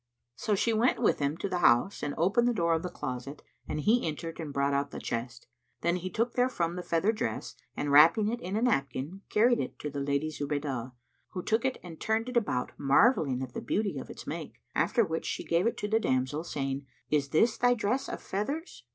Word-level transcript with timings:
So 0.35 0.55
she 0.55 0.73
went 0.73 0.97
with 0.99 1.19
him 1.19 1.37
to 1.37 1.47
the 1.47 1.59
house 1.59 2.01
and 2.01 2.15
opened 2.17 2.47
the 2.47 2.55
door 2.55 2.73
of 2.73 2.81
the 2.81 2.89
closet, 2.89 3.43
and 3.67 3.79
he 3.81 4.07
entered 4.07 4.39
and 4.39 4.51
brought 4.51 4.73
out 4.73 4.89
the 4.89 4.99
chest. 4.99 5.45
Then 5.81 5.97
he 5.97 6.09
took 6.09 6.33
therefrom 6.33 6.75
the 6.75 6.81
feather 6.81 7.11
dress 7.11 7.55
and 7.77 7.91
wrapping 7.91 8.27
it 8.27 8.41
in 8.41 8.55
a 8.57 8.63
napkin, 8.63 9.21
carried 9.29 9.59
it 9.59 9.77
to 9.77 9.91
the 9.91 9.99
Lady 9.99 10.31
Zubaydah, 10.31 10.93
who 11.33 11.43
took 11.43 11.65
it 11.65 11.77
and 11.83 11.99
turned 12.01 12.29
it 12.29 12.35
about, 12.35 12.71
marvelling 12.79 13.43
at 13.43 13.53
the 13.53 13.61
beauty 13.61 13.99
of 13.99 14.09
its 14.09 14.25
make; 14.25 14.53
after 14.73 15.05
which 15.05 15.27
she 15.27 15.43
gave 15.43 15.67
it 15.67 15.77
to 15.77 15.87
the 15.87 15.99
damsel, 15.99 16.43
saying, 16.43 16.87
"Is 17.11 17.29
this 17.29 17.55
thy 17.59 17.75
dress 17.75 18.09
of 18.09 18.23
feathers?" 18.23 18.85